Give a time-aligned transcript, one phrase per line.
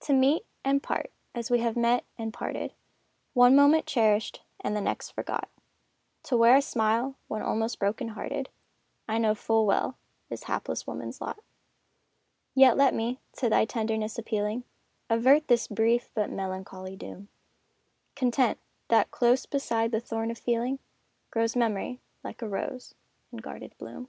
[0.00, 2.74] To meet, and part, as we have met and parted,
[3.32, 5.48] One moment cherished and the next forgot,
[6.24, 8.50] To wear a smile when almost broken hearted,
[9.08, 9.96] I know full well
[10.28, 11.38] is hapless woman's lot;
[12.54, 14.64] Yet let me, to thy tenderness appealing,
[15.08, 17.28] Avert this brief but melancholy doom
[18.14, 18.58] Content
[18.88, 20.78] that close beside the thorn of feeling,
[21.30, 22.94] Grows memory, like a rose,
[23.30, 24.08] in guarded bloom.